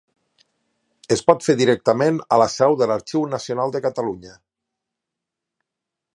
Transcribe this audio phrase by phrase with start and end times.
[1.15, 4.35] Es pot fer directament a la seu de l'Arxiu Nacional de Catalunya.